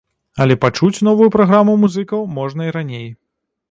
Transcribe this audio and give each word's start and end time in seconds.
Але 0.45 0.55
пачуць 0.63 1.03
новую 1.09 1.29
праграму 1.37 1.79
музыкаў 1.85 2.27
можна 2.43 2.61
і 2.71 2.77
раней. 2.83 3.09